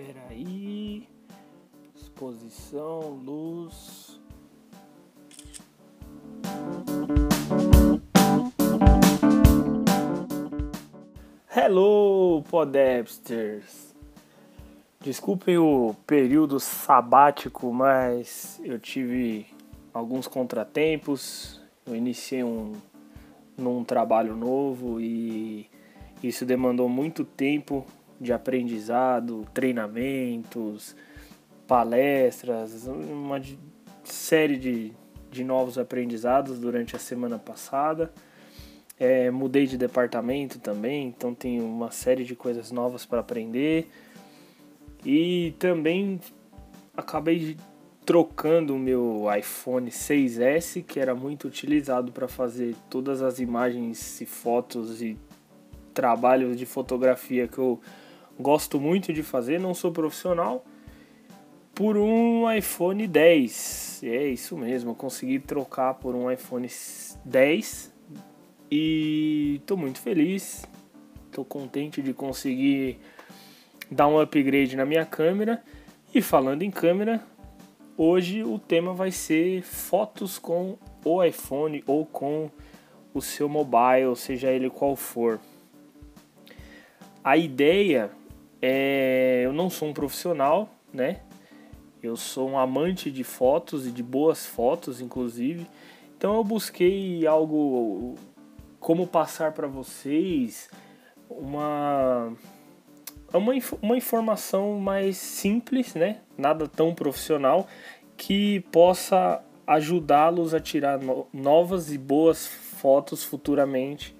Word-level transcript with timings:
Espera 0.00 0.24
aí. 0.30 1.06
Exposição, 1.94 3.20
luz. 3.22 4.18
Hello, 11.54 12.42
Podapsters! 12.48 13.94
Desculpem 15.00 15.58
o 15.58 15.94
período 16.06 16.58
sabático, 16.58 17.70
mas 17.70 18.58
eu 18.64 18.78
tive 18.78 19.46
alguns 19.92 20.26
contratempos. 20.26 21.60
Eu 21.84 21.94
iniciei 21.94 22.42
um 22.42 22.72
num 23.54 23.84
trabalho 23.84 24.34
novo 24.34 24.98
e 24.98 25.68
isso 26.22 26.46
demandou 26.46 26.88
muito 26.88 27.22
tempo 27.22 27.84
de 28.20 28.32
aprendizado, 28.32 29.46
treinamentos, 29.54 30.94
palestras, 31.66 32.86
uma 32.86 33.40
série 34.04 34.58
de, 34.58 34.92
de 35.30 35.42
novos 35.42 35.78
aprendizados 35.78 36.58
durante 36.58 36.94
a 36.94 36.98
semana 36.98 37.38
passada. 37.38 38.12
É, 38.98 39.30
mudei 39.30 39.66
de 39.66 39.78
departamento 39.78 40.58
também, 40.58 41.06
então 41.06 41.34
tenho 41.34 41.64
uma 41.64 41.90
série 41.90 42.24
de 42.24 42.36
coisas 42.36 42.70
novas 42.70 43.06
para 43.06 43.20
aprender. 43.20 43.88
E 45.04 45.54
também 45.58 46.20
acabei 46.94 47.56
trocando 48.04 48.74
o 48.74 48.78
meu 48.78 49.26
iPhone 49.38 49.90
6S, 49.90 50.82
que 50.82 51.00
era 51.00 51.14
muito 51.14 51.48
utilizado 51.48 52.12
para 52.12 52.28
fazer 52.28 52.74
todas 52.90 53.22
as 53.22 53.38
imagens 53.38 54.20
e 54.20 54.26
fotos 54.26 55.00
e 55.00 55.16
trabalhos 55.94 56.56
de 56.56 56.66
fotografia 56.66 57.46
que 57.46 57.58
eu 57.58 57.80
gosto 58.40 58.80
muito 58.80 59.12
de 59.12 59.22
fazer, 59.22 59.60
não 59.60 59.74
sou 59.74 59.92
profissional, 59.92 60.64
por 61.74 61.96
um 61.96 62.50
iPhone 62.50 63.06
10. 63.06 64.02
É 64.04 64.26
isso 64.26 64.56
mesmo, 64.56 64.94
consegui 64.94 65.38
trocar 65.38 65.94
por 65.94 66.14
um 66.14 66.30
iPhone 66.30 66.68
10 67.24 67.92
e 68.70 69.56
estou 69.60 69.76
muito 69.76 70.00
feliz, 70.00 70.66
estou 71.26 71.44
contente 71.44 72.02
de 72.02 72.12
conseguir 72.12 72.98
dar 73.90 74.06
um 74.08 74.20
upgrade 74.20 74.76
na 74.76 74.84
minha 74.84 75.04
câmera. 75.04 75.62
E 76.14 76.20
falando 76.20 76.62
em 76.62 76.70
câmera, 76.70 77.22
hoje 77.96 78.42
o 78.42 78.58
tema 78.58 78.92
vai 78.92 79.10
ser 79.10 79.62
fotos 79.62 80.38
com 80.38 80.76
o 81.04 81.22
iPhone 81.24 81.82
ou 81.86 82.04
com 82.04 82.50
o 83.14 83.20
seu 83.20 83.48
mobile, 83.48 84.14
seja 84.16 84.50
ele 84.50 84.70
qual 84.70 84.94
for. 84.96 85.40
A 87.22 87.36
ideia 87.36 88.10
é, 88.62 89.42
eu 89.44 89.52
não 89.52 89.70
sou 89.70 89.88
um 89.88 89.92
profissional, 89.92 90.68
né? 90.92 91.20
Eu 92.02 92.16
sou 92.16 92.50
um 92.50 92.58
amante 92.58 93.10
de 93.10 93.22
fotos 93.22 93.86
e 93.86 93.90
de 93.90 94.02
boas 94.02 94.46
fotos, 94.46 95.00
inclusive. 95.00 95.66
Então 96.16 96.36
eu 96.36 96.44
busquei 96.44 97.26
algo 97.26 98.14
como 98.78 99.06
passar 99.06 99.52
para 99.52 99.66
vocês 99.66 100.70
uma 101.28 102.32
uma, 103.32 103.52
uma 103.80 103.96
informação 103.96 104.78
mais 104.78 105.16
simples, 105.16 105.94
né? 105.94 106.20
Nada 106.36 106.66
tão 106.66 106.94
profissional 106.94 107.66
que 108.16 108.60
possa 108.72 109.42
ajudá-los 109.66 110.52
a 110.52 110.60
tirar 110.60 110.98
no 110.98 111.26
novas 111.32 111.92
e 111.92 111.98
boas 111.98 112.46
fotos 112.46 113.22
futuramente 113.22 114.16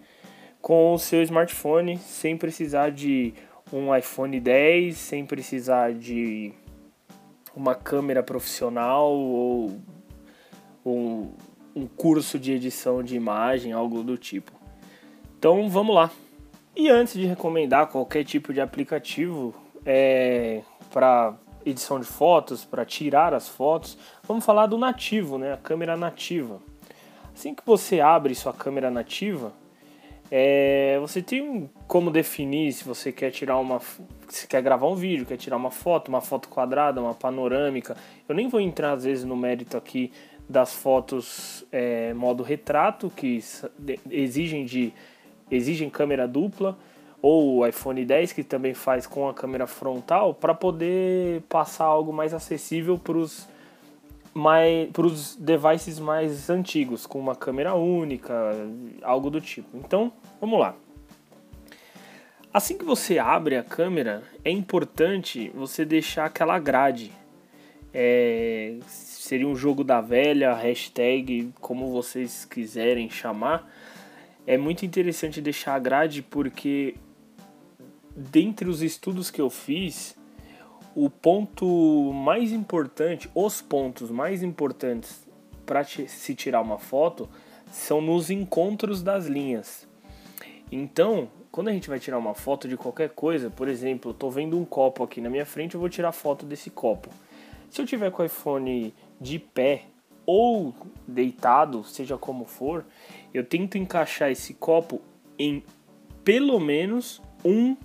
com 0.62 0.92
o 0.92 0.98
seu 0.98 1.22
smartphone 1.22 1.98
sem 1.98 2.36
precisar 2.36 2.91
de 2.91 3.34
um 3.72 3.94
iPhone 3.94 4.38
10 4.38 4.96
sem 4.96 5.24
precisar 5.24 5.92
de 5.92 6.52
uma 7.54 7.74
câmera 7.74 8.22
profissional 8.22 9.12
ou 9.12 9.80
um, 10.84 11.30
um 11.74 11.86
curso 11.86 12.38
de 12.38 12.52
edição 12.52 13.02
de 13.02 13.17
imagem, 13.17 13.72
algo 13.72 14.02
do 14.02 14.17
tipo. 14.17 14.52
Então 15.39 15.68
vamos 15.68 15.95
lá. 15.95 16.11
E 16.77 16.89
antes 16.89 17.14
de 17.14 17.27
recomendar 17.27 17.89
qualquer 17.89 18.24
tipo 18.24 18.52
de 18.52 18.61
aplicativo 18.61 19.55
é, 19.84 20.62
para 20.92 21.34
edição 21.64 22.00
de 22.00 22.06
fotos, 22.06 22.64
para 22.64 22.84
tirar 22.84 23.34
as 23.34 23.48
fotos, 23.48 23.98
vamos 24.27 24.45
falar 24.45 24.66
do 24.66 24.78
nativo, 24.78 25.36
né? 25.39 25.52
a 25.52 25.56
câmera 25.56 25.96
nativa. 25.96 26.61
Assim 27.34 27.55
que 27.55 27.62
você 27.64 28.00
abre 28.00 28.34
sua 28.34 28.52
câmera 28.52 28.90
nativa, 28.90 29.52
é, 30.30 30.96
você 31.01 31.20
tem 31.20 31.68
como 31.89 32.11
definir 32.11 32.73
se 32.73 32.85
você 32.85 33.11
quer 33.11 33.33
tirar 33.33 33.58
uma. 33.58 33.80
Se 34.29 34.46
quer 34.46 34.63
gravar 34.63 34.86
um 34.86 34.95
vídeo, 34.95 35.27
quer 35.27 35.36
tirar 35.36 35.57
uma 35.57 35.73
foto, 35.73 36.08
uma 36.08 36.20
foto 36.20 36.48
quadrada, 36.48 37.01
uma 37.01 37.14
panorâmica. 37.14 37.96
Eu 38.29 38.35
nem 38.35 38.48
vou 38.48 38.61
entrar 38.61 38.92
às 38.92 39.05
vezes 39.05 39.24
no 39.24 39.36
mérito 39.36 39.77
aqui 39.77 40.13
das 40.48 40.73
fotos 40.73 41.67
é, 41.73 42.14
modo 42.14 42.45
retrato, 42.45 43.11
que 43.11 43.42
exigem 44.08 44.64
de 44.64 44.92
exigem 45.51 45.90
câmera 45.90 46.29
dupla, 46.29 46.79
ou 47.20 47.58
o 47.58 47.67
iPhone 47.67 48.05
10 48.05 48.33
que 48.33 48.45
também 48.45 48.73
faz 48.73 49.07
com 49.08 49.29
a 49.29 49.35
câmera 49.35 49.67
frontal, 49.67 50.33
para 50.33 50.55
poder 50.55 51.42
passar 51.48 51.86
algo 51.86 52.13
mais 52.13 52.33
acessível 52.33 52.96
para 52.96 53.19
os 53.19 53.48
para 54.92 55.07
os 55.07 55.36
devices 55.36 55.98
mais 55.98 56.48
antigos, 56.48 57.07
com 57.07 57.18
uma 57.18 57.35
câmera 57.35 57.74
única, 57.74 58.35
algo 59.02 59.30
do 59.30 59.41
tipo. 59.41 59.77
Então, 59.77 60.13
vamos 60.41 60.58
lá. 60.58 60.74
Assim 62.52 62.77
que 62.77 62.85
você 62.85 63.19
abre 63.19 63.57
a 63.57 63.63
câmera, 63.63 64.23
é 64.45 64.51
importante 64.51 65.51
você 65.55 65.85
deixar 65.85 66.24
aquela 66.24 66.58
grade. 66.58 67.13
É, 67.95 68.79
seria 68.86 69.46
um 69.46 69.55
jogo 69.55 69.85
da 69.85 70.01
velha, 70.01 70.55
hashtag, 70.55 71.52
como 71.61 71.90
vocês 71.90 72.45
quiserem 72.45 73.08
chamar. 73.08 73.70
É 74.46 74.57
muito 74.57 74.85
interessante 74.85 75.40
deixar 75.40 75.74
a 75.74 75.79
grade 75.79 76.23
porque, 76.23 76.96
dentre 78.17 78.69
os 78.69 78.83
estudos 78.83 79.30
que 79.30 79.40
eu 79.40 79.51
fiz, 79.51 80.17
o 80.95 81.08
ponto 81.08 82.12
mais 82.12 82.52
importante, 82.52 83.30
os 83.34 83.62
pontos 83.62 84.11
mais 84.11 84.42
importantes 84.42 85.27
para 85.64 85.84
se 85.84 86.34
tirar 86.34 86.61
uma 86.61 86.78
foto 86.78 87.28
são 87.70 88.01
nos 88.01 88.30
encontros 88.30 89.02
das 89.02 89.27
linhas. 89.27 89.89
Então, 90.70 91.28
quando 91.51 91.68
a 91.68 91.73
gente 91.73 91.89
vai 91.89 91.98
tirar 91.98 92.18
uma 92.18 92.34
foto 92.34 92.68
de 92.68 92.77
qualquer 92.77 93.11
coisa, 93.11 93.51
por 93.51 93.68
exemplo, 93.68 94.11
eu 94.11 94.14
tô 94.14 94.30
vendo 94.30 94.58
um 94.58 94.64
copo 94.64 95.02
aqui 95.02 95.20
na 95.20 95.30
minha 95.30 95.46
frente, 95.46 95.74
eu 95.74 95.80
vou 95.80 95.89
tirar 95.89 96.12
foto 96.12 96.45
desse 96.45 96.70
copo. 96.70 97.08
Se 97.70 97.80
eu 97.80 97.86
tiver 97.86 98.11
com 98.11 98.22
o 98.22 98.27
iPhone 98.27 98.95
de 99.20 99.39
pé 99.39 99.84
ou 100.27 100.74
deitado, 101.07 101.84
seja 101.84 102.17
como 102.17 102.45
for, 102.45 102.84
eu 103.33 103.45
tento 103.45 103.78
encaixar 103.78 104.30
esse 104.30 104.55
copo 104.55 105.01
em 105.39 105.62
pelo 106.24 106.61
menos 106.61 107.22
um 107.45 107.77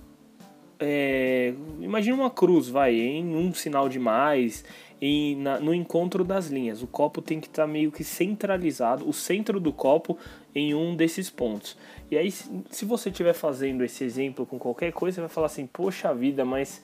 é, 0.78 1.54
imagina 1.80 2.16
uma 2.16 2.30
cruz, 2.30 2.68
vai, 2.68 2.94
em 2.94 3.34
um 3.34 3.52
sinal 3.52 3.88
de 3.88 3.98
mais, 3.98 4.64
em, 5.00 5.36
na, 5.36 5.58
no 5.58 5.74
encontro 5.74 6.24
das 6.24 6.48
linhas. 6.48 6.82
O 6.82 6.86
copo 6.86 7.22
tem 7.22 7.40
que 7.40 7.46
estar 7.46 7.62
tá 7.62 7.68
meio 7.68 7.90
que 7.90 8.04
centralizado, 8.04 9.08
o 9.08 9.12
centro 9.12 9.58
do 9.58 9.72
copo 9.72 10.18
em 10.54 10.74
um 10.74 10.94
desses 10.94 11.30
pontos. 11.30 11.76
E 12.10 12.16
aí, 12.16 12.30
se, 12.30 12.84
você 12.84 13.10
estiver 13.10 13.32
fazendo 13.32 13.84
esse 13.84 14.04
exemplo 14.04 14.46
com 14.46 14.58
qualquer 14.58 14.92
coisa, 14.92 15.16
você 15.16 15.20
vai 15.22 15.30
falar 15.30 15.46
assim: 15.46 15.66
Poxa 15.66 16.14
vida, 16.14 16.44
mas 16.44 16.82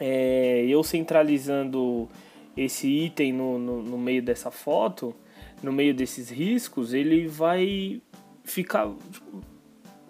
é, 0.00 0.64
eu 0.66 0.82
centralizando 0.82 2.08
esse 2.56 2.88
item 2.88 3.32
no, 3.32 3.58
no, 3.58 3.82
no 3.82 3.98
meio 3.98 4.22
dessa 4.22 4.50
foto, 4.50 5.14
no 5.62 5.72
meio 5.72 5.94
desses 5.94 6.30
riscos, 6.30 6.94
ele 6.94 7.26
vai 7.26 8.00
ficar. 8.44 8.88
Tipo, 9.12 9.57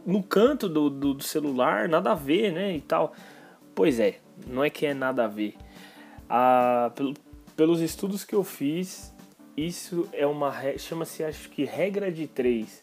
no 0.08 0.22
canto 0.22 0.70
do, 0.70 0.88
do, 0.88 1.12
do, 1.12 1.22
celular, 1.22 1.86
nada 1.86 2.12
a 2.12 2.14
ver, 2.14 2.50
né? 2.50 2.74
E 2.74 2.80
tal. 2.80 3.12
Pois 3.74 4.00
é, 4.00 4.20
não 4.46 4.64
é 4.64 4.70
que 4.70 4.86
é 4.86 4.94
nada 4.94 5.27
a 5.27 5.28
ver. 5.28 5.54
Ah, 6.27 6.91
pelo, 6.97 7.12
pelos 7.54 7.83
estudos 7.83 8.24
que 8.24 8.34
eu 8.34 8.42
fiz, 8.42 9.15
isso 9.54 10.09
é 10.15 10.27
uma. 10.27 10.50
chama-se, 10.78 11.22
acho 11.22 11.50
que, 11.50 11.62
regra 11.62 12.10
de 12.10 12.27
três. 12.27 12.83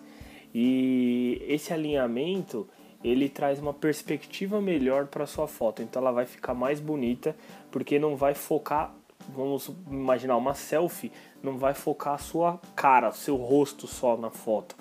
E 0.54 1.44
esse 1.48 1.74
alinhamento 1.74 2.68
ele 3.04 3.28
traz 3.28 3.60
uma 3.60 3.74
perspectiva 3.74 4.62
melhor 4.62 5.08
para 5.08 5.26
sua 5.26 5.48
foto. 5.48 5.82
Então 5.82 6.04
ela 6.04 6.12
vai 6.12 6.28
ficar 6.28 6.54
mais 6.54 6.80
bonita, 6.80 7.36
porque 7.72 7.98
não 7.98 8.16
vai 8.16 8.36
focar, 8.36 8.94
vamos 9.30 9.72
imaginar 9.90 10.38
uma 10.38 10.54
selfie, 10.54 11.12
não 11.42 11.58
vai 11.58 11.74
focar 11.74 12.14
a 12.14 12.18
sua 12.20 12.60
cara, 12.76 13.12
seu 13.12 13.36
rosto 13.36 13.88
só 13.88 14.16
na 14.16 14.30
foto. 14.30 14.76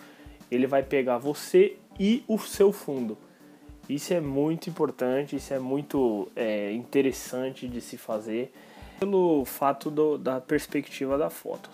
Ele 0.51 0.67
vai 0.67 0.83
pegar 0.83 1.17
você 1.17 1.79
e 1.99 2.25
o 2.27 2.39
seu 2.39 2.73
fundo. 2.73 3.17
Isso 3.89 4.15
é 4.15 4.21
muito 4.21 4.71
importante, 4.71 5.37
isso 5.37 5.53
é 5.53 5.59
muito 5.59 6.29
é, 6.35 6.73
interessante 6.73 7.69
de 7.69 7.81
se 7.81 7.99
fazer 7.99 8.53
pelo 8.99 9.45
fato 9.45 9.91
do, 9.91 10.17
da 10.17 10.41
perspectiva 10.41 11.19
da 11.19 11.29
foto. 11.29 11.71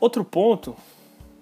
Outro 0.00 0.24
ponto 0.24 0.76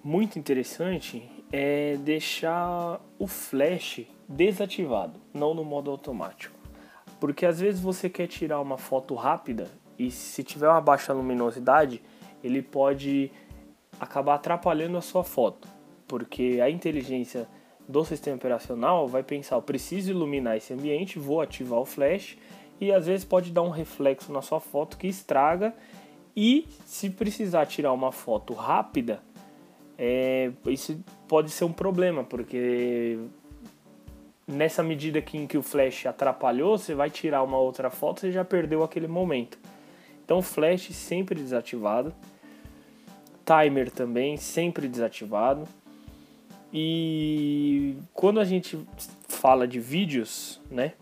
muito 0.03 0.37
interessante 0.37 1.29
é 1.51 1.97
deixar 1.97 2.99
o 3.17 3.25
flash 3.25 4.05
desativado, 4.27 5.19
não 5.33 5.53
no 5.53 5.63
modo 5.63 5.89
automático. 5.89 6.55
Porque 7.19 7.45
às 7.45 7.59
vezes 7.59 7.81
você 7.81 8.09
quer 8.09 8.27
tirar 8.27 8.61
uma 8.61 8.77
foto 8.77 9.15
rápida 9.15 9.67
e 9.97 10.11
se 10.11 10.43
tiver 10.43 10.69
uma 10.69 10.79
baixa 10.79 11.11
luminosidade, 11.11 12.01
ele 12.43 12.61
pode 12.61 13.31
acabar 13.99 14.35
atrapalhando 14.35 14.97
a 14.97 15.01
sua 15.01 15.23
foto, 15.23 15.67
porque 16.09 16.59
a 16.61 16.69
inteligência 16.69 17.47
do 17.87 18.03
sistema 18.03 18.35
operacional 18.35 19.07
vai 19.07 19.23
pensar, 19.23 19.55
eu 19.55 19.61
preciso 19.61 20.09
iluminar 20.09 20.57
esse 20.57 20.73
ambiente, 20.73 21.17
vou 21.19 21.39
ativar 21.39 21.79
o 21.79 21.85
flash 21.85 22.35
e 22.81 22.91
às 22.91 23.05
vezes 23.05 23.23
pode 23.23 23.51
dar 23.51 23.61
um 23.61 23.69
reflexo 23.69 24.33
na 24.33 24.41
sua 24.41 24.59
foto 24.59 24.97
que 24.97 25.07
estraga 25.07 25.73
e 26.35 26.67
se 26.85 27.09
precisar 27.09 27.65
tirar 27.67 27.93
uma 27.93 28.11
foto 28.11 28.53
rápida, 28.53 29.21
é, 29.97 30.51
isso 30.67 30.99
pode 31.27 31.51
ser 31.51 31.65
um 31.65 31.73
problema, 31.73 32.23
porque 32.23 33.19
nessa 34.47 34.81
medida 34.81 35.21
que, 35.21 35.37
em 35.37 35.45
que 35.45 35.57
o 35.57 35.61
flash 35.61 36.05
atrapalhou, 36.05 36.77
você 36.77 36.95
vai 36.95 37.09
tirar 37.09 37.43
uma 37.43 37.57
outra 37.57 37.89
foto, 37.89 38.21
você 38.21 38.31
já 38.31 38.43
perdeu 38.43 38.83
aquele 38.83 39.07
momento. 39.07 39.59
Então 40.25 40.41
flash 40.41 40.89
sempre 40.93 41.35
desativado, 41.35 42.13
timer 43.45 43.91
também 43.91 44.37
sempre 44.37 44.87
desativado. 44.87 45.67
E 46.73 47.97
quando 48.13 48.39
a 48.39 48.45
gente 48.45 48.79
fala 49.27 49.67
de 49.67 49.79
vídeos, 49.79 50.61
né? 50.69 50.93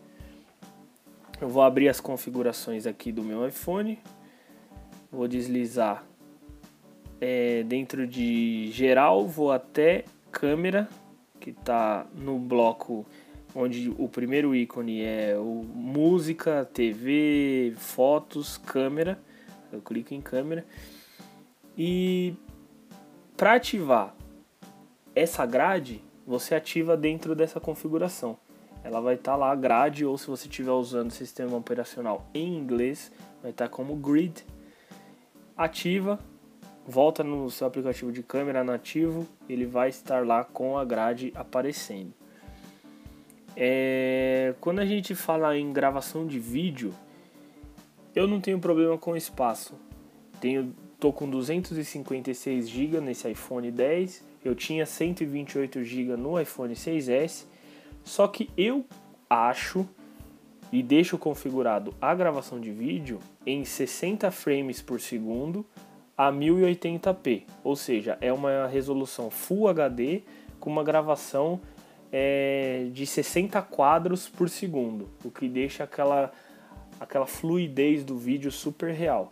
Eu 1.40 1.50
vou 1.50 1.62
abrir 1.62 1.88
as 1.90 2.00
configurações 2.00 2.88
aqui 2.88 3.12
do 3.12 3.22
meu 3.22 3.48
iPhone. 3.48 4.00
Vou 5.12 5.28
deslizar 5.28 6.04
é, 7.22 7.64
dentro 7.64 8.08
de 8.08 8.72
geral, 8.72 9.28
vou 9.28 9.52
até 9.52 10.06
câmera, 10.32 10.90
que 11.40 11.52
está 11.52 12.06
no 12.16 12.40
bloco 12.40 13.06
onde 13.56 13.94
o 13.98 14.08
primeiro 14.08 14.56
ícone 14.56 15.02
é 15.02 15.36
o 15.38 15.64
música, 15.64 16.68
TV, 16.72 17.74
fotos, 17.78 18.58
câmera. 18.58 19.20
Eu 19.72 19.82
clico 19.82 20.14
em 20.14 20.22
câmera. 20.22 20.66
E 21.78 22.34
para 23.36 23.54
ativar 23.56 24.17
essa 25.18 25.46
grade, 25.46 26.04
você 26.26 26.54
ativa 26.54 26.96
dentro 26.96 27.34
dessa 27.34 27.60
configuração. 27.60 28.38
Ela 28.84 29.02
vai 29.02 29.16
estar 29.16 29.32
tá 29.32 29.38
lá 29.38 29.56
grade 29.56 30.06
ou 30.06 30.18
se 30.18 30.28
você 30.28 30.48
estiver 30.48 30.72
usando 30.72 31.10
o 31.10 31.14
sistema 31.14 31.58
operacional 31.58 32.30
em 32.34 32.56
inglês, 32.56 33.12
vai 33.42 33.50
estar 33.52 33.68
tá 33.68 33.70
como 33.70 33.96
grid. 33.96 34.46
Ativa, 35.58 36.20
volta 36.86 37.24
no 37.24 37.50
seu 37.50 37.66
aplicativo 37.66 38.12
de 38.12 38.22
câmera 38.22 38.64
nativo, 38.64 39.28
ele 39.50 39.66
vai 39.66 39.90
estar 39.90 40.26
lá 40.26 40.44
com 40.44 40.78
a 40.78 40.86
grade 40.86 41.34
aparecendo. 41.36 42.14
É, 43.56 44.54
quando 44.62 44.80
a 44.80 44.86
gente 44.86 45.16
fala 45.16 45.58
em 45.58 45.74
gravação 45.74 46.28
de 46.28 46.38
vídeo, 46.38 46.94
eu 48.16 48.28
não 48.28 48.40
tenho 48.40 48.60
problema 48.60 48.98
com 49.00 49.18
espaço. 49.18 49.74
Tenho, 50.40 50.76
tô 51.00 51.12
com 51.12 51.28
256 51.28 52.70
GB 52.70 53.02
nesse 53.02 53.28
iPhone 53.30 53.72
10, 53.72 54.24
eu 54.48 54.56
tinha 54.56 54.86
128 54.86 55.84
GB 55.84 56.16
no 56.16 56.40
iPhone 56.40 56.74
6S, 56.74 57.46
só 58.04 58.28
que 58.28 58.50
eu 58.58 58.86
acho 59.30 59.88
e 60.72 60.82
deixo 60.84 61.18
configurado 61.18 61.94
a 62.02 62.14
gravação 62.14 62.60
de 62.60 62.72
vídeo 62.72 63.20
em 63.46 63.64
60 63.64 64.30
frames 64.32 64.82
por 64.82 65.00
segundo 65.00 65.66
a 66.18 66.32
1080p, 66.32 67.44
ou 67.64 67.76
seja, 67.76 68.18
é 68.20 68.34
uma 68.34 68.68
resolução 68.68 69.30
Full 69.30 69.68
HD 69.68 70.24
com 70.60 70.70
uma 70.70 70.84
gravação 70.84 71.62
é, 72.12 72.88
de 72.92 73.06
60 73.06 73.62
quadros 73.62 74.28
por 74.28 74.50
segundo, 74.50 75.10
o 75.24 75.30
que 75.30 75.48
deixa 75.48 75.84
aquela, 75.84 76.32
aquela 77.00 77.28
fluidez 77.28 78.04
do 78.04 78.18
vídeo 78.18 78.52
super 78.52 78.92
real. 78.94 79.32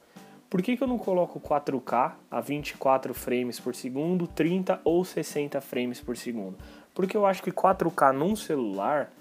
Por 0.56 0.62
que, 0.62 0.78
que 0.78 0.81
eu 0.81 0.88
não 0.88 0.98
coloco 0.98 1.38
4K 1.38 2.13
a 2.31 2.40
24 2.40 3.13
frames 3.13 3.60
por 3.60 3.75
segundo, 3.75 4.25
30 4.25 4.80
ou 4.86 5.04
60 5.04 5.60
frames 5.60 6.00
por 6.00 6.16
segundo? 6.16 6.56
Porque 6.94 7.18
eu 7.18 7.25
acho 7.25 7.44
que 7.44 7.52
4K 7.52 8.13
num 8.13 8.38
celular 8.38 9.12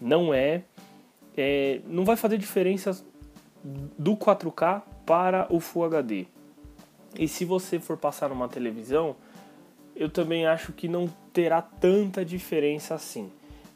não 0.00 0.32
é, 0.32 0.62
é 1.36 1.82
não 1.86 2.06
vai 2.06 2.16
fazer 2.16 2.38
diferença 2.38 3.04
do 3.62 4.16
4K 4.16 4.80
para 5.04 5.46
o 5.50 5.60
Full 5.60 5.84
HD. 5.84 6.26
E 7.18 7.28
se 7.28 7.44
você 7.44 7.78
for 7.78 7.98
passar 7.98 8.30
numa 8.30 8.48
televisão, 8.48 9.14
eu 9.94 10.08
também 10.08 10.46
acho 10.46 10.72
que 10.72 10.88
não 10.88 11.06
terá 11.34 11.60
tanta 11.60 12.24
diferença 12.24 12.94
assim, 12.94 13.30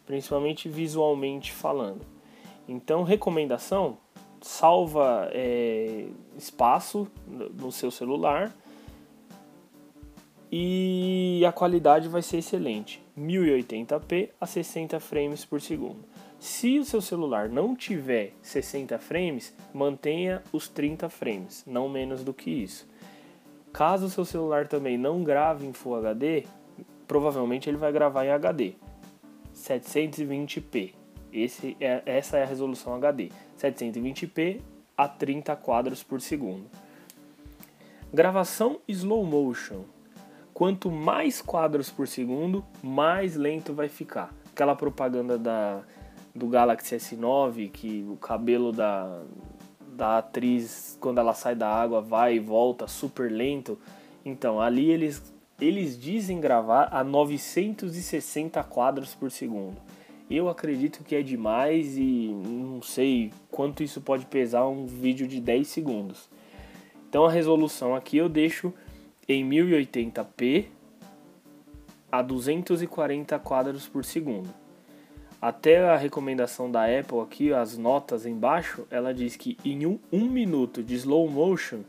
principalmente 0.06 0.67
visualmente 0.67 1.53
falando. 1.53 2.06
Então, 2.67 3.03
recomendação: 3.03 3.99
salva 4.41 5.29
é, 5.31 6.06
espaço 6.37 7.08
no 7.26 7.70
seu 7.70 7.90
celular 7.90 8.52
e 10.50 11.43
a 11.46 11.50
qualidade 11.50 12.08
vai 12.08 12.20
ser 12.20 12.38
excelente, 12.38 13.02
1080p 13.19 14.31
a 14.38 14.46
60 14.46 15.00
frames 15.00 15.44
por 15.46 15.61
segundo. 15.62 16.05
Se 16.38 16.79
o 16.79 16.84
seu 16.84 17.00
celular 17.00 17.49
não 17.49 17.75
tiver 17.75 18.34
60 18.43 18.99
frames, 18.99 19.56
mantenha 19.73 20.43
os 20.52 20.69
30 20.69 21.08
frames, 21.08 21.64
não 21.67 21.88
menos 21.88 22.23
do 22.23 22.34
que 22.34 22.50
isso. 22.50 22.87
Caso 23.73 24.06
o 24.06 24.11
seu 24.11 24.25
celular 24.26 24.69
também 24.69 24.99
não 24.99 25.25
grave 25.25 25.64
em 25.64 25.73
Full 25.73 25.96
HD, 25.96 26.44
provavelmente 27.08 27.70
ele 27.70 27.79
vai 27.79 27.90
gravar 27.90 28.26
em 28.26 28.31
HD. 28.31 28.75
720p. 29.55 30.93
Esse 31.32 31.76
é, 31.81 32.02
essa 32.05 32.37
é 32.37 32.43
a 32.43 32.46
resolução 32.46 32.94
HD. 32.94 33.31
720p 33.58 34.61
a 34.97 35.09
30 35.09 35.55
quadros 35.56 36.03
por 36.03 36.21
segundo. 36.21 36.67
Gravação 38.12 38.79
slow 38.87 39.25
motion. 39.25 39.85
Quanto 40.53 40.91
mais 40.91 41.41
quadros 41.41 41.91
por 41.91 42.06
segundo, 42.06 42.65
mais 42.83 43.37
lento 43.37 43.73
vai 43.73 43.89
ficar. 43.89 44.35
Aquela 44.53 44.77
propaganda 44.77 45.39
da, 45.39 45.81
do 46.35 46.47
Galaxy 46.47 46.97
S9 46.97 47.71
que 47.71 48.06
o 48.09 48.17
cabelo 48.17 48.71
da, 48.71 49.23
da 49.81 50.19
atriz 50.19 50.97
quando 51.00 51.19
ela 51.19 51.33
sai 51.33 51.55
da 51.55 51.69
água 51.69 52.00
vai 52.00 52.37
e 52.37 52.39
volta 52.39 52.87
super 52.87 53.33
lento. 53.33 53.79
Então, 54.25 54.61
ali 54.61 54.91
eles 54.91 55.33
eles 55.61 55.99
dizem 55.99 56.41
gravar 56.41 56.89
a 56.91 57.05
960 57.05 58.62
quadros 58.65 59.15
por 59.15 59.31
segundo. 59.31 59.77
Eu 60.34 60.49
acredito 60.49 61.05
que 61.05 61.14
é 61.14 61.20
demais 61.20 61.99
e 61.99 62.32
não 62.32 62.81
sei 62.81 63.31
quanto 63.50 63.82
isso 63.82 64.00
pode 64.00 64.25
pesar 64.25 64.67
um 64.67 64.86
vídeo 64.86 65.29
de 65.29 65.39
10 65.39 65.69
segundos. 65.69 66.27
Então 67.06 67.27
a 67.27 67.31
resolução 67.31 67.94
aqui 67.94 68.17
eu 68.17 68.31
deixo 68.31 68.72
em 69.29 69.46
1080p 69.46 70.69
a 72.10 72.22
240 72.22 73.39
quadros 73.41 73.86
por 73.86 74.06
segundo. 74.06 74.48
Até 75.39 75.86
a 75.86 75.98
recomendação 75.98 76.70
da 76.70 76.84
Apple 76.86 77.20
aqui, 77.20 77.53
as 77.53 77.77
notas 77.77 78.24
embaixo, 78.24 78.86
ela 78.91 79.12
diz 79.12 79.36
que 79.36 79.58
em 79.62 79.84
um, 79.84 79.98
um 80.10 80.31
minuto 80.31 80.82
de 80.82 80.94
slow 80.94 81.29
motion, 81.29 81.81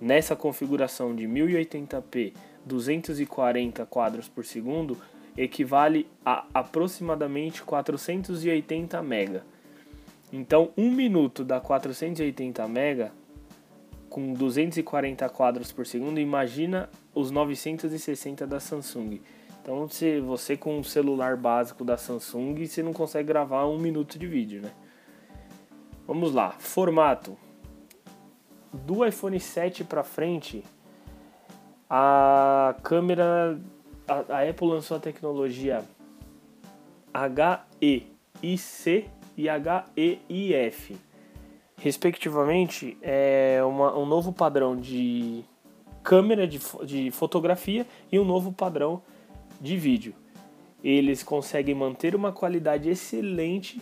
nessa 0.00 0.34
configuração 0.34 1.14
de 1.14 1.28
1080p, 1.28 2.32
240 2.66 3.86
quadros 3.86 4.28
por 4.28 4.44
segundo, 4.44 4.98
equivale 5.36 6.06
a 6.24 6.44
aproximadamente 6.54 7.62
480 7.62 9.02
mega. 9.02 9.44
Então, 10.32 10.70
um 10.76 10.90
minuto 10.90 11.44
dá 11.44 11.60
480 11.60 12.66
mega 12.68 13.12
com 14.08 14.32
240 14.32 15.28
quadros 15.28 15.72
por 15.72 15.86
segundo. 15.86 16.20
Imagina 16.20 16.88
os 17.14 17.30
960 17.30 18.46
da 18.46 18.60
Samsung. 18.60 19.20
Então, 19.60 19.88
se 19.88 20.20
você 20.20 20.56
com 20.56 20.78
um 20.78 20.82
celular 20.84 21.36
básico 21.36 21.84
da 21.84 21.96
Samsung, 21.96 22.66
você 22.66 22.82
não 22.82 22.92
consegue 22.92 23.28
gravar 23.28 23.66
um 23.66 23.78
minuto 23.78 24.18
de 24.18 24.26
vídeo, 24.26 24.60
né? 24.60 24.70
Vamos 26.06 26.34
lá, 26.34 26.50
formato. 26.50 27.36
Do 28.72 29.06
iPhone 29.06 29.40
7 29.40 29.84
para 29.84 30.04
frente, 30.04 30.62
a 31.88 32.74
câmera, 32.82 33.58
a, 34.06 34.36
a 34.36 34.48
Apple 34.48 34.68
lançou 34.68 34.96
a 34.96 35.00
tecnologia 35.00 35.84
HEIC 37.12 39.10
e 39.36 39.48
HEIF. 40.52 40.96
Respectivamente, 41.76 42.96
é 43.02 43.60
uma, 43.64 43.96
um 43.98 44.06
novo 44.06 44.32
padrão 44.32 44.76
de 44.76 45.44
câmera 46.02 46.46
de, 46.46 46.60
de 46.84 47.10
fotografia 47.10 47.86
e 48.10 48.18
um 48.18 48.24
novo 48.24 48.52
padrão 48.52 49.02
de 49.60 49.76
vídeo. 49.76 50.14
Eles 50.82 51.22
conseguem 51.22 51.74
manter 51.74 52.14
uma 52.14 52.30
qualidade 52.30 52.88
excelente 52.88 53.80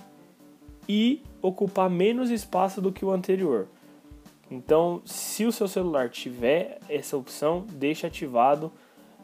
e 0.88 1.22
ocupar 1.40 1.90
menos 1.90 2.30
espaço 2.30 2.80
do 2.80 2.92
que 2.92 3.04
o 3.04 3.10
anterior. 3.10 3.68
Então, 4.50 5.02
se 5.04 5.44
o 5.44 5.52
seu 5.52 5.66
celular 5.66 6.08
tiver 6.10 6.78
essa 6.88 7.16
opção, 7.16 7.64
deixe 7.72 8.06
ativado 8.06 8.70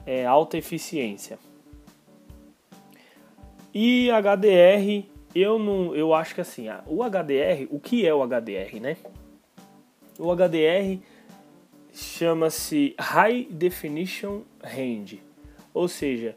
é, 0.09 0.25
alta 0.25 0.57
eficiência. 0.57 1.39
E 3.75 4.09
HDR 4.11 5.07
eu 5.35 5.59
não, 5.59 5.95
eu 5.95 6.15
acho 6.15 6.35
que 6.35 6.41
assim, 6.41 6.67
o 6.87 7.05
HDR, 7.05 7.69
o 7.71 7.79
que 7.79 8.07
é 8.07 8.15
o 8.15 8.27
HDR, 8.27 8.81
né? 8.81 8.97
O 10.19 10.35
HDR 10.35 10.99
chama-se 11.93 12.95
High 12.99 13.49
Definition 13.51 14.41
Range, 14.63 15.23
ou 15.75 15.87
seja, 15.87 16.35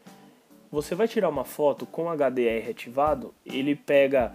você 0.70 0.94
vai 0.94 1.08
tirar 1.08 1.30
uma 1.30 1.46
foto 1.46 1.86
com 1.86 2.10
HDR 2.12 2.70
ativado, 2.70 3.34
ele 3.46 3.74
pega 3.74 4.34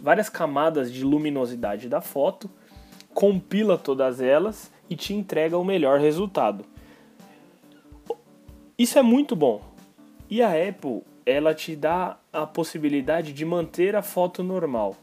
várias 0.00 0.28
camadas 0.28 0.92
de 0.92 1.02
luminosidade 1.02 1.88
da 1.88 2.02
foto, 2.02 2.50
compila 3.14 3.78
todas 3.78 4.20
elas 4.20 4.70
e 4.90 4.94
te 4.94 5.14
entrega 5.14 5.56
o 5.56 5.64
melhor 5.64 5.98
resultado. 5.98 6.66
Isso 8.76 8.98
é 8.98 9.02
muito 9.02 9.36
bom. 9.36 9.62
E 10.28 10.42
a 10.42 10.48
Apple, 10.48 11.02
ela 11.24 11.54
te 11.54 11.76
dá 11.76 12.18
a 12.32 12.44
possibilidade 12.44 13.32
de 13.32 13.44
manter 13.44 13.94
a 13.94 14.02
foto 14.02 14.42
normal. 14.42 14.96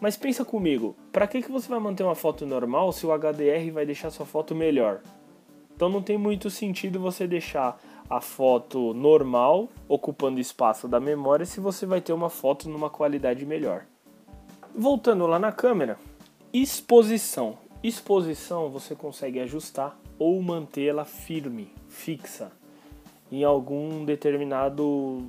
Mas 0.00 0.16
pensa 0.16 0.42
comigo, 0.42 0.96
para 1.12 1.26
que, 1.26 1.42
que 1.42 1.50
você 1.50 1.68
vai 1.68 1.78
manter 1.78 2.02
uma 2.02 2.14
foto 2.14 2.46
normal 2.46 2.90
se 2.92 3.04
o 3.04 3.10
HDR 3.10 3.70
vai 3.72 3.84
deixar 3.84 4.10
sua 4.10 4.24
foto 4.24 4.54
melhor? 4.54 5.00
Então 5.76 5.90
não 5.90 6.00
tem 6.00 6.16
muito 6.16 6.48
sentido 6.48 6.98
você 6.98 7.26
deixar 7.26 7.78
a 8.08 8.22
foto 8.22 8.94
normal 8.94 9.68
ocupando 9.86 10.40
espaço 10.40 10.88
da 10.88 10.98
memória 10.98 11.44
se 11.44 11.60
você 11.60 11.84
vai 11.84 12.00
ter 12.00 12.14
uma 12.14 12.30
foto 12.30 12.70
numa 12.70 12.88
qualidade 12.88 13.44
melhor. 13.44 13.84
Voltando 14.74 15.26
lá 15.26 15.38
na 15.38 15.52
câmera, 15.52 15.98
exposição. 16.54 17.58
Exposição 17.82 18.70
você 18.70 18.94
consegue 18.94 19.40
ajustar 19.40 19.94
ou 20.18 20.40
mantê-la 20.42 21.04
firme, 21.04 21.70
fixa, 21.86 22.50
em 23.30 23.44
algum 23.44 24.04
determinado 24.04 25.26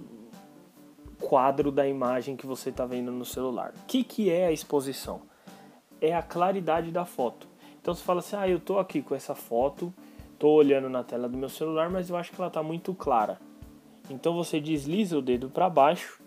quadro 1.19 1.71
da 1.71 1.87
imagem 1.87 2.35
que 2.35 2.45
você 2.45 2.69
está 2.69 2.85
vendo 2.85 3.11
no 3.11 3.25
celular. 3.25 3.73
O 3.75 3.85
que, 3.85 4.03
que 4.03 4.29
é 4.29 4.47
a 4.47 4.51
exposição? 4.51 5.21
É 5.99 6.15
a 6.15 6.21
claridade 6.21 6.91
da 6.91 7.05
foto. 7.05 7.47
Então 7.81 7.93
você 7.93 8.03
fala 8.03 8.19
assim, 8.19 8.35
ah, 8.35 8.47
eu 8.47 8.57
estou 8.57 8.79
aqui 8.79 9.01
com 9.01 9.15
essa 9.15 9.35
foto, 9.35 9.93
estou 10.33 10.55
olhando 10.55 10.89
na 10.89 11.03
tela 11.03 11.27
do 11.27 11.37
meu 11.37 11.49
celular, 11.49 11.89
mas 11.89 12.09
eu 12.09 12.15
acho 12.15 12.31
que 12.31 12.39
ela 12.39 12.47
está 12.47 12.63
muito 12.63 12.93
clara. 12.93 13.39
Então 14.09 14.33
você 14.33 14.59
desliza 14.59 15.17
o 15.17 15.21
dedo 15.21 15.49
para 15.49 15.69
baixo 15.69 16.21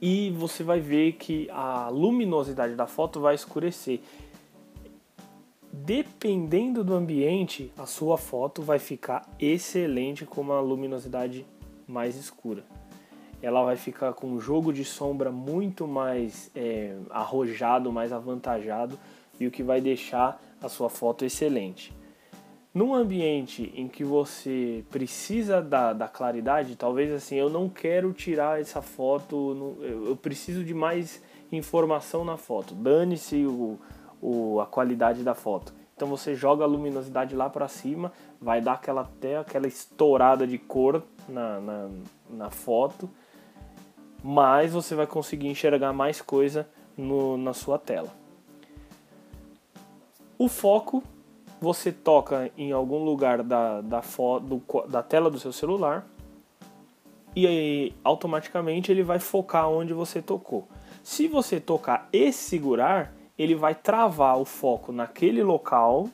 e 0.00 0.30
você 0.30 0.62
vai 0.62 0.80
ver 0.80 1.12
que 1.12 1.48
a 1.50 1.88
luminosidade 1.88 2.74
da 2.74 2.86
foto 2.86 3.20
vai 3.20 3.34
escurecer. 3.34 4.00
Dependendo 5.84 6.82
do 6.82 6.94
ambiente, 6.94 7.70
a 7.76 7.84
sua 7.84 8.16
foto 8.16 8.62
vai 8.62 8.78
ficar 8.78 9.28
excelente 9.38 10.24
com 10.24 10.40
uma 10.40 10.58
luminosidade 10.58 11.44
mais 11.86 12.16
escura. 12.16 12.64
Ela 13.42 13.62
vai 13.62 13.76
ficar 13.76 14.14
com 14.14 14.26
um 14.28 14.40
jogo 14.40 14.72
de 14.72 14.84
sombra 14.86 15.30
muito 15.30 15.86
mais 15.86 16.50
é, 16.56 16.96
arrojado, 17.10 17.92
mais 17.92 18.10
avantajado 18.10 18.98
e 19.38 19.46
o 19.46 19.50
que 19.50 19.62
vai 19.62 19.82
deixar 19.82 20.42
a 20.62 20.68
sua 20.68 20.88
foto 20.88 21.26
excelente. 21.26 21.94
Num 22.72 22.94
ambiente 22.94 23.70
em 23.76 23.86
que 23.86 24.02
você 24.02 24.82
precisa 24.90 25.60
da, 25.60 25.92
da 25.92 26.08
claridade, 26.08 26.74
talvez 26.74 27.12
assim, 27.12 27.36
eu 27.36 27.50
não 27.50 27.68
quero 27.68 28.14
tirar 28.14 28.60
essa 28.60 28.80
foto, 28.80 29.78
eu 29.82 30.16
preciso 30.16 30.64
de 30.64 30.72
mais 30.72 31.22
informação 31.52 32.24
na 32.24 32.38
foto. 32.38 32.74
Dane-se 32.74 33.44
o, 33.44 33.78
o, 34.26 34.60
a 34.60 34.66
qualidade 34.66 35.22
da 35.22 35.34
foto. 35.34 35.72
Então 35.94 36.08
você 36.08 36.34
joga 36.34 36.64
a 36.64 36.66
luminosidade 36.66 37.34
lá 37.36 37.48
para 37.48 37.68
cima, 37.68 38.12
vai 38.40 38.60
dar 38.60 38.72
aquela 38.72 39.02
até 39.02 39.38
aquela 39.38 39.68
estourada 39.68 40.44
de 40.46 40.58
cor 40.58 41.02
na, 41.28 41.60
na, 41.60 41.88
na, 42.28 42.50
foto, 42.50 43.08
mas 44.22 44.72
você 44.72 44.96
vai 44.96 45.06
conseguir 45.06 45.46
enxergar 45.46 45.92
mais 45.92 46.20
coisa 46.20 46.68
no, 46.96 47.36
na 47.36 47.54
sua 47.54 47.78
tela. 47.78 48.08
O 50.36 50.48
foco 50.48 51.02
você 51.60 51.92
toca 51.92 52.50
em 52.58 52.72
algum 52.72 53.02
lugar 53.04 53.42
da, 53.42 53.80
da, 53.80 54.02
foto, 54.02 54.62
da 54.88 55.02
tela 55.02 55.30
do 55.30 55.38
seu 55.38 55.52
celular 55.52 56.04
e 57.34 57.46
aí, 57.46 57.94
automaticamente 58.02 58.90
ele 58.90 59.02
vai 59.02 59.18
focar 59.18 59.68
onde 59.68 59.92
você 59.94 60.20
tocou. 60.20 60.66
Se 61.04 61.28
você 61.28 61.60
tocar 61.60 62.08
e 62.12 62.32
segurar, 62.32 63.14
ele 63.38 63.54
vai 63.54 63.74
travar 63.74 64.38
o 64.38 64.44
foco 64.44 64.92
naquele 64.92 65.42
local. 65.42 66.08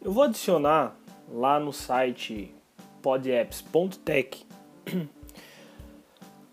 Eu 0.00 0.12
vou 0.12 0.24
adicionar 0.24 0.96
lá 1.30 1.58
no 1.58 1.72
site 1.72 2.54
podapps.tech 3.00 4.46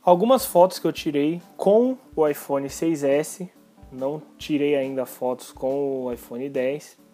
algumas 0.04 0.46
fotos 0.46 0.80
que 0.80 0.88
eu 0.88 0.94
tirei 0.94 1.42
com 1.58 1.98
o 2.16 2.28
iPhone 2.28 2.68
6S. 2.68 3.50
Não 3.92 4.22
tirei 4.38 4.76
ainda 4.76 5.06
fotos 5.06 5.52
com 5.52 6.06
o 6.06 6.14
iPhone 6.14 6.48
10 6.50 7.10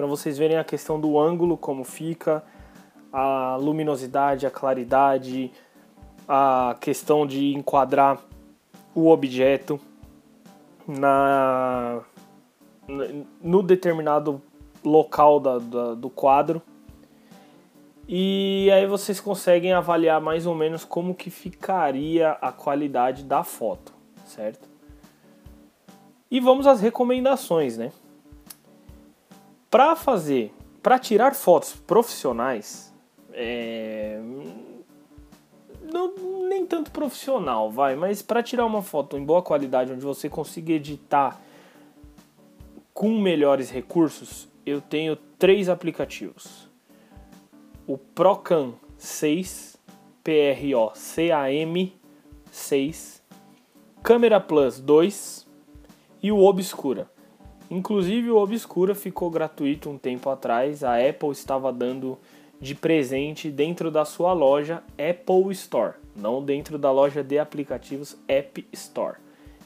para 0.00 0.06
vocês 0.06 0.38
verem 0.38 0.56
a 0.56 0.64
questão 0.64 0.98
do 0.98 1.18
ângulo, 1.18 1.58
como 1.58 1.84
fica, 1.84 2.42
a 3.12 3.56
luminosidade, 3.56 4.46
a 4.46 4.50
claridade, 4.50 5.52
a 6.26 6.74
questão 6.80 7.26
de 7.26 7.54
enquadrar 7.54 8.18
o 8.94 9.08
objeto 9.08 9.78
na 10.90 12.00
no 13.40 13.62
determinado 13.62 14.42
local 14.84 15.38
da, 15.38 15.58
da, 15.58 15.94
do 15.94 16.10
quadro 16.10 16.60
e 18.12 18.68
aí 18.72 18.86
vocês 18.86 19.20
conseguem 19.20 19.72
avaliar 19.72 20.20
mais 20.20 20.44
ou 20.44 20.52
menos 20.52 20.84
como 20.84 21.14
que 21.14 21.30
ficaria 21.30 22.32
a 22.32 22.50
qualidade 22.50 23.22
da 23.22 23.44
foto, 23.44 23.94
certo? 24.26 24.68
E 26.28 26.40
vamos 26.40 26.66
às 26.66 26.80
recomendações, 26.80 27.78
né? 27.78 27.92
Para 29.70 29.94
fazer, 29.94 30.52
para 30.82 30.98
tirar 30.98 31.36
fotos 31.36 31.72
profissionais, 31.72 32.92
é, 33.32 34.20
não, 35.82 36.12
nem 36.60 36.66
tanto 36.66 36.90
profissional, 36.90 37.70
vai, 37.70 37.96
mas 37.96 38.20
para 38.20 38.42
tirar 38.42 38.66
uma 38.66 38.82
foto 38.82 39.16
em 39.16 39.24
boa 39.24 39.42
qualidade, 39.42 39.92
onde 39.92 40.04
você 40.04 40.28
consiga 40.28 40.72
editar 40.72 41.40
com 42.92 43.18
melhores 43.18 43.70
recursos, 43.70 44.46
eu 44.66 44.80
tenho 44.80 45.16
três 45.38 45.68
aplicativos. 45.70 46.68
O 47.86 47.96
Procam 47.96 48.74
6, 48.98 49.78
P-R-O-C-A-M 50.22 51.96
6, 52.52 53.22
Camera 54.02 54.38
Plus 54.38 54.78
2 54.78 55.46
e 56.22 56.30
o 56.30 56.44
Obscura. 56.44 57.10
Inclusive 57.70 58.30
o 58.30 58.36
Obscura 58.36 58.94
ficou 58.94 59.30
gratuito 59.30 59.88
um 59.88 59.96
tempo 59.96 60.28
atrás. 60.28 60.84
A 60.84 60.96
Apple 60.96 61.30
estava 61.30 61.72
dando 61.72 62.18
de 62.60 62.74
presente 62.74 63.50
dentro 63.50 63.90
da 63.90 64.04
sua 64.04 64.32
loja 64.32 64.82
Apple 64.98 65.50
Store, 65.52 65.94
não 66.14 66.44
dentro 66.44 66.78
da 66.78 66.90
loja 66.90 67.22
de 67.22 67.38
aplicativos 67.38 68.16
App 68.28 68.66
Store. 68.72 69.16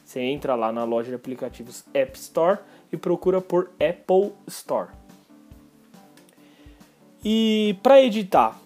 Você 0.04 0.20
entra 0.20 0.54
lá 0.54 0.70
na 0.70 0.84
loja 0.84 1.08
de 1.08 1.14
aplicativos 1.14 1.84
App 1.94 2.18
Store 2.18 2.58
e 2.92 2.96
procura 2.96 3.40
por 3.40 3.70
Apple 3.80 4.32
Store. 4.46 4.90
E 7.24 7.76
para 7.82 8.02
editar, 8.02 8.60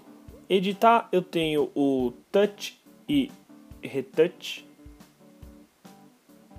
editar 0.51 1.09
eu 1.13 1.23
tenho 1.23 1.71
o 1.75 2.13
Touch 2.33 2.81
e 3.09 3.31
Retouch 3.81 4.69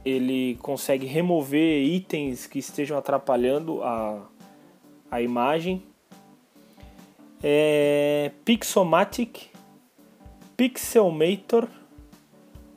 ele 0.03 0.57
consegue 0.61 1.05
remover 1.05 1.83
itens 1.83 2.47
que 2.47 2.59
estejam 2.59 2.97
atrapalhando 2.97 3.83
a, 3.83 4.25
a 5.11 5.21
imagem. 5.21 5.83
É, 7.43 8.31
Pixomatic, 8.43 9.49
Pixelmator, 10.59 11.69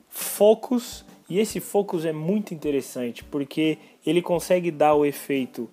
Focus. 0.07 1.03
E 1.29 1.37
esse 1.37 1.59
Focus 1.59 2.05
é 2.05 2.13
muito 2.13 2.53
interessante 2.53 3.25
porque 3.25 3.77
ele 4.05 4.21
consegue 4.21 4.71
dar 4.71 4.93
o 4.93 5.05
efeito 5.05 5.69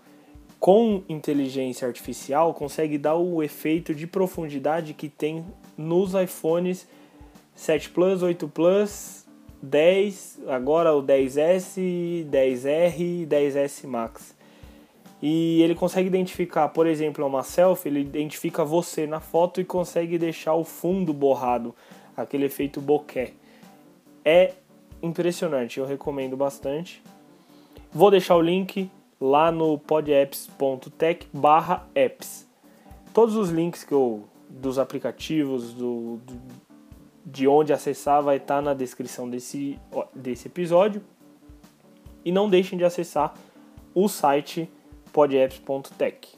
com 0.59 1.05
inteligência 1.09 1.87
artificial, 1.87 2.53
consegue 2.53 2.99
dar 2.99 3.15
o 3.15 3.45
efeito 3.45 3.95
de 3.95 4.09
profundidade 4.09 4.93
que 4.93 5.09
tem 5.09 5.47
nos 5.79 6.13
iPhones 6.15 6.85
7 7.55 7.91
Plus, 7.91 8.25
8 8.25 8.49
Plus 8.49 9.25
10, 9.63 10.41
agora 10.49 10.93
o 10.93 11.01
10S, 11.05 12.27
10R 12.29 12.99
e 12.99 13.27
10S 13.31 13.87
Max. 13.87 14.35
E 15.23 15.63
ele 15.63 15.75
consegue 15.75 16.09
identificar, 16.09 16.71
por 16.71 16.87
exemplo, 16.89 17.25
uma 17.25 17.45
selfie, 17.45 17.89
ele 17.89 18.01
identifica 18.01 18.65
você 18.65 19.07
na 19.07 19.21
foto 19.21 19.61
e 19.61 19.65
consegue 19.65 20.19
deixar 20.19 20.55
o 20.55 20.65
fundo 20.65 21.13
borrado, 21.13 21.73
aquele 22.23 22.47
efeito 22.47 22.81
bokeh. 22.81 23.35
É 24.25 24.55
impressionante, 25.03 25.79
eu 25.79 25.87
recomendo 25.87 26.37
bastante. 26.37 27.03
Vou 27.93 28.11
deixar 28.11 28.37
o 28.37 28.41
link 28.41 28.91
lá 29.21 29.51
no 29.51 29.79
podapps.tech 29.79 31.27
barra 31.33 31.87
apps. 31.95 32.49
Todos 33.13 33.35
os 33.37 33.51
links 33.51 33.83
que 33.83 33.93
eu, 33.93 34.25
dos 34.49 34.79
aplicativos, 34.79 35.75
do, 35.75 36.19
do 36.19 36.41
de 37.25 37.47
onde 37.47 37.73
acessar 37.73 38.23
vai 38.23 38.37
estar 38.37 38.63
na 38.63 38.75
descrição 38.75 39.29
desse, 39.29 39.79
desse 40.15 40.49
episódio. 40.49 41.03
E 42.25 42.33
não 42.33 42.49
deixem 42.49 42.79
de 42.79 42.85
acessar 42.85 43.35
o 43.95 44.09
site 44.09 44.71
podapps.tech. 45.13 46.29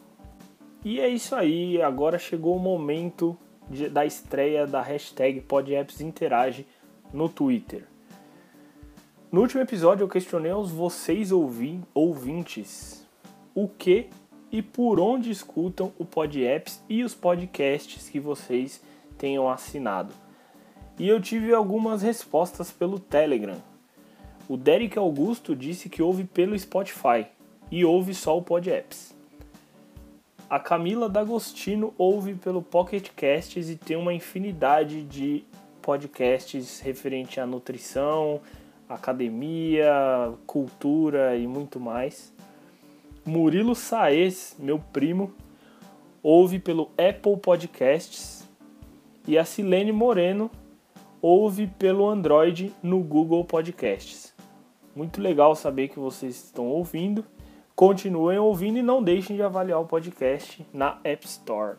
E 0.84 1.00
é 1.00 1.08
isso 1.08 1.34
aí, 1.34 1.80
agora 1.80 2.18
chegou 2.18 2.56
o 2.56 2.58
momento 2.58 3.36
de, 3.68 3.88
da 3.88 4.04
estreia 4.04 4.66
da 4.66 4.80
hashtag 4.80 5.40
PodAppsInterage 5.40 6.66
no 7.12 7.28
Twitter. 7.28 7.86
No 9.30 9.40
último 9.40 9.62
episódio 9.62 10.04
eu 10.04 10.08
questionei 10.08 10.52
aos 10.52 10.70
vocês 10.70 11.30
ouvintes 11.32 13.06
o 13.54 13.66
que 13.66 14.08
e 14.50 14.60
por 14.60 15.00
onde 15.00 15.30
escutam 15.30 15.92
o 15.98 16.04
PodApps 16.04 16.82
e 16.88 17.02
os 17.02 17.14
podcasts 17.14 18.10
que 18.10 18.20
vocês 18.20 18.82
tenham 19.16 19.48
assinado. 19.48 20.12
E 20.98 21.08
eu 21.08 21.20
tive 21.20 21.54
algumas 21.54 22.02
respostas 22.02 22.70
pelo 22.70 22.98
Telegram. 22.98 23.56
O 24.46 24.56
Derek 24.58 24.98
Augusto 24.98 25.56
disse 25.56 25.88
que 25.88 26.02
ouve 26.02 26.24
pelo 26.24 26.58
Spotify 26.58 27.26
e 27.70 27.84
ouve 27.84 28.12
só 28.12 28.36
o 28.36 28.42
PodApps. 28.42 29.14
A 30.52 30.58
Camila 30.58 31.08
D'Agostino 31.08 31.94
ouve 31.96 32.34
pelo 32.34 32.60
Pocket 32.60 33.08
Casts 33.16 33.70
e 33.70 33.74
tem 33.74 33.96
uma 33.96 34.12
infinidade 34.12 35.02
de 35.02 35.46
podcasts 35.80 36.78
referente 36.80 37.40
à 37.40 37.46
nutrição, 37.46 38.38
academia, 38.86 40.30
cultura 40.46 41.38
e 41.38 41.46
muito 41.46 41.80
mais. 41.80 42.34
Murilo 43.24 43.74
Saez, 43.74 44.54
meu 44.58 44.78
primo, 44.78 45.32
ouve 46.22 46.58
pelo 46.58 46.90
Apple 46.98 47.38
Podcasts 47.38 48.46
e 49.26 49.38
a 49.38 49.46
Silene 49.46 49.90
Moreno 49.90 50.50
ouve 51.22 51.66
pelo 51.66 52.06
Android 52.06 52.74
no 52.82 53.00
Google 53.00 53.42
Podcasts. 53.42 54.34
Muito 54.94 55.18
legal 55.18 55.56
saber 55.56 55.88
que 55.88 55.98
vocês 55.98 56.44
estão 56.44 56.66
ouvindo 56.66 57.24
Continuem 57.74 58.38
ouvindo 58.38 58.78
e 58.78 58.82
não 58.82 59.02
deixem 59.02 59.34
de 59.34 59.42
avaliar 59.42 59.80
o 59.80 59.86
podcast 59.86 60.64
na 60.74 60.98
App 61.02 61.26
Store. 61.26 61.78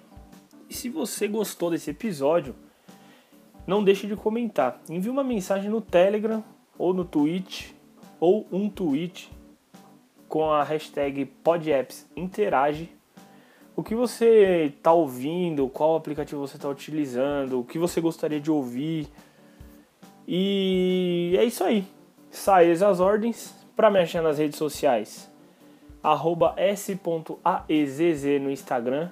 E 0.68 0.74
se 0.74 0.90
você 0.90 1.28
gostou 1.28 1.70
desse 1.70 1.92
episódio, 1.92 2.56
não 3.68 3.84
deixe 3.84 4.08
de 4.08 4.16
comentar. 4.16 4.82
Envie 4.90 5.10
uma 5.10 5.24
mensagem 5.24 5.70
no 5.70 5.80
Telegram 5.80 6.44
ou 6.80 6.96
no 6.96 7.06
Twitch 7.06 7.72
ou 8.20 8.48
um 8.52 8.70
tweet 8.70 9.32
com 10.28 10.52
a 10.52 10.64
hashtag 10.64 11.26
PodAppsInterage. 11.26 12.90
O 13.76 13.84
que 13.84 13.94
você 13.94 14.74
está 14.76 14.92
ouvindo, 14.92 15.70
qual 15.70 15.96
aplicativo 15.96 16.42
você 16.42 16.56
está 16.56 16.68
utilizando, 16.68 17.60
o 17.60 17.64
que 17.64 17.78
você 17.78 18.02
gostaria 18.02 18.42
de 18.42 18.50
ouvir. 18.50 19.08
E 20.28 21.36
é 21.38 21.46
isso 21.46 21.64
aí. 21.64 21.86
Saia 22.32 22.74
as 22.74 23.00
ordens 23.00 23.54
para 23.76 23.92
me 23.92 24.00
achar 24.00 24.24
nas 24.24 24.40
redes 24.40 24.58
sociais 24.58 25.32
arroba 26.04 26.54
s.aezz 26.58 28.24
no 28.42 28.52
Instagram 28.52 29.10